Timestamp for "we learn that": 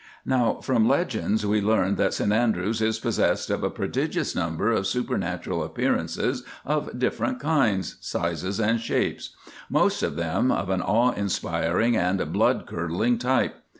1.45-2.15